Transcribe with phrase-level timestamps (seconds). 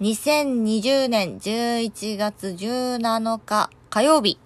[0.00, 4.38] 2020年11月17日火曜日。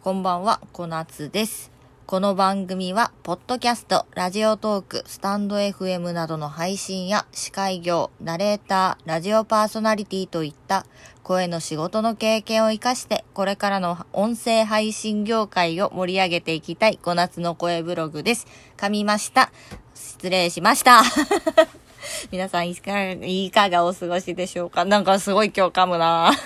[0.00, 1.70] こんばんは、小夏です。
[2.06, 10.86] この番組は、ポッドキャスト、ラジオトーク、スタンド FM などの配信や司会業、ナレーター、ラジオパーソナリティといった
[11.22, 18.46] 声の仕事の経験を活かして、これからの音声配信業界を盛り上げていきたい小夏の声ブログです。
[18.78, 19.52] 噛みました。
[19.94, 21.02] 失礼しました。
[22.30, 24.84] 皆さんいかが、いかがお過ごしでしょうか？
[24.84, 26.32] なんかすごい今日噛むな。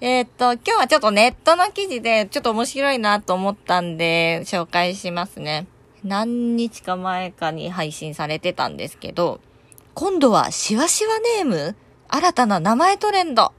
[0.00, 5.66] えっと、今日はちょっとネットの記事でちょっと面白いなと思ったんで紹介しますね。
[6.02, 9.40] 何日か前かに配信されてたんですけど、
[9.92, 11.76] 今度はシワシワネーム？
[12.08, 13.46] 新たな名前トレンド？
[13.46, 13.52] っ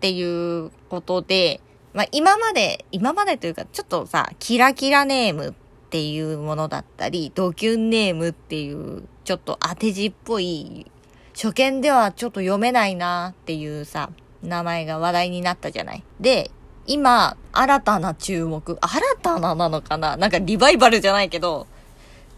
[0.00, 1.60] ていうことで、
[1.92, 5.52] まあ今まで、今までというかちょっとさ、キラキラネームっ
[5.90, 10.90] ていうものだったり、ドキュンネームっていうちょっと当て字っぽい、
[11.34, 14.10] 初見ではちょっと読めないなっていうさ、
[14.42, 16.02] 名前が話題になったじゃない。
[16.18, 16.50] で、
[16.88, 20.16] 今、新たな注目、新たななのかな？
[20.16, 21.68] なんかリバイバルじゃないけど、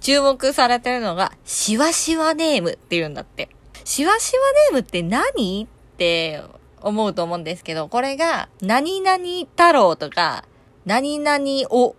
[0.03, 3.49] 注目されてるのが、シワシワネームっていうんだって。
[3.85, 5.65] シワシワネームって何？
[5.65, 6.43] って
[6.83, 9.17] 思うと思うんですけど、これが、何々
[9.57, 10.45] 太郎とか、
[10.85, 11.97] 何々お、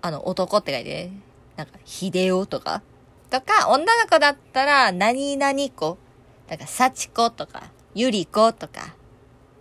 [0.00, 1.12] あの、男って書いてね。
[1.56, 2.82] なんか、秀夫とか。
[3.30, 5.98] とか、女の子だったら、何々子。
[6.48, 8.94] だから、幸子とか、ゆり子とか。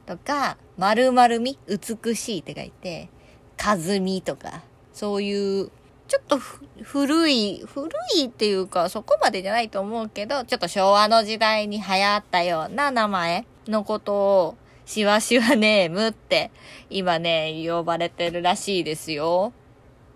[0.06, 3.10] とか、丸々み、美しいって書いて、
[3.58, 5.72] かずみとか、そういう、
[6.08, 16.52] ちょっと古い、古いっていうか、そこまでじゃないと思うけど、ちょっと昭和の時代に流行ったような名前のことを、しわしわネームって、
[16.90, 19.52] 今ね、呼ばれてるらしいですよ。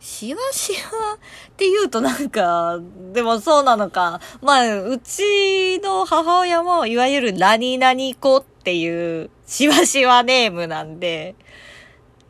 [0.01, 2.79] しわしわって言うとなんか、
[3.13, 4.19] でもそうなのか。
[4.41, 11.35] まあ、うちの母親も、いわゆる何々子っていう、しわしわネームなんで、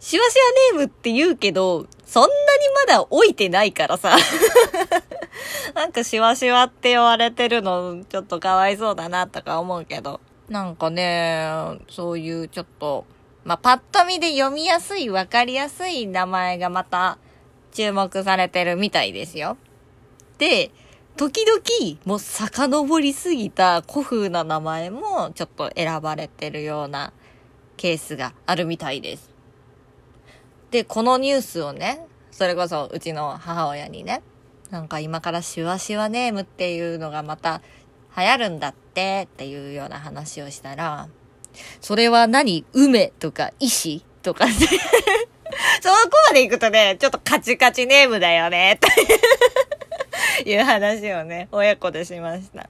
[0.01, 0.35] しわし
[0.73, 2.33] わネームって言うけど、そんなに
[2.87, 4.17] まだ置いてないからさ。
[5.73, 10.19] なんかしわしわって言われてるの、ちょっとかわいそうだなとか思うけど。
[10.49, 11.47] なんかね、
[11.89, 13.05] そういうちょっと、
[13.45, 17.17] まあ、パッと見で読みやすい、わかりやすい名前がまた
[17.71, 19.57] 注目されてるみたいですよ。
[20.37, 20.71] で、
[21.17, 27.13] 時々、もう遡りすぎた古風な名前もちょっと選ばれてるような
[27.77, 29.29] ケースがあるみたいです。
[30.71, 34.23] で、このニュースをね、それこそうちの母親にね、
[34.69, 37.61] なんか今からシュワシュワネームっていうのがまた
[38.17, 41.09] 流行るんだってっていうような話をしたら、
[41.81, 42.65] それは何？
[42.71, 44.45] 梅とか石とか
[45.81, 45.95] そこ
[46.29, 48.79] まで行くとね、ちょっとカチカチネームだよね、
[50.43, 52.69] という話をね、親子でしました。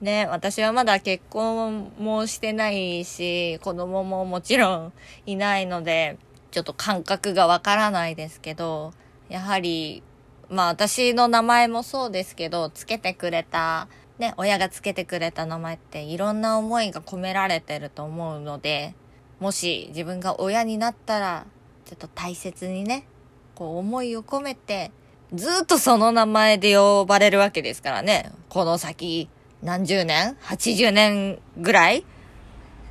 [0.00, 4.92] ね、私はまだ結婚もしてないし、子供ももちろん
[5.26, 6.18] いないので、
[6.50, 8.92] ちょっと感覚がわからないですけど、
[9.28, 10.02] やはり、
[10.48, 13.86] まあ私の名前もそうですけど、つけてくれた、
[14.18, 18.94] ね、親がつけてくれた名前っていろんな思いが込められてると思うので、
[19.38, 21.46] もし自分が親になったら、
[21.84, 23.06] ちょっと大切にね、
[23.54, 24.90] こう思いを込めて、
[25.34, 28.32] ずっとその名前で呼ばれるわけですからね。
[28.48, 29.28] この先、
[29.62, 32.04] 何十年 ?80 年ぐらい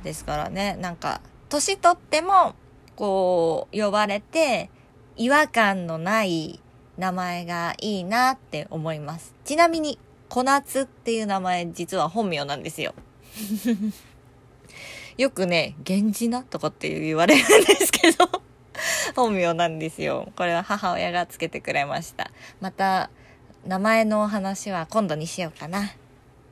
[0.02, 0.76] ですからね。
[0.80, 2.54] なんか、年取っても、
[2.96, 4.70] こう、呼ばれて、
[5.16, 6.60] 違和感のない
[6.96, 9.34] 名前がいいなって思います。
[9.44, 9.98] ちなみに、
[10.28, 12.94] 小夏っていう名前実は本名なんですよ。
[15.18, 18.42] よくね、源氏なとかって言われるんですけど、
[19.16, 20.30] 本名なんですよ。
[20.36, 22.30] これは母親がつけてくれました。
[22.60, 23.10] また、
[23.66, 25.92] 名前のお話は今度にしようかな。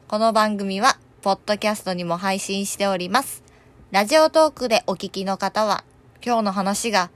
[0.09, 3.43] この番組は、ポッドキャストにも配信しております。
[3.91, 5.84] ラジオトークでお聞きの方は、
[6.25, 7.11] 今日の話が、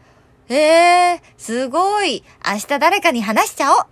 [0.48, 3.86] えー、すごい明日誰かに話しちゃおう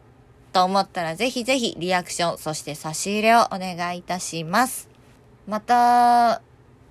[0.52, 4.88] と思ったらぜひぜひリアクション、そして差し入れをお願いいたします。
[5.46, 6.42] また、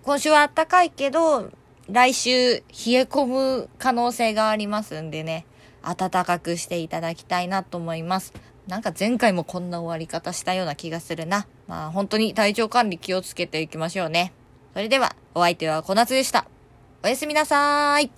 [0.04, 1.52] 今週は暖かいけど、
[1.92, 5.46] 来週冷え込む可能性がありますんでね、
[5.84, 8.32] 暖かくしていただきたいなと思います。
[8.68, 11.48] なんか前回もこんな終わり方したような気がするな。
[11.68, 14.32] まあ本当に体調管理気をつけていきましょうね。
[14.74, 16.48] それでは、お相手は小夏でした。
[17.04, 18.12] おやすみなさーい。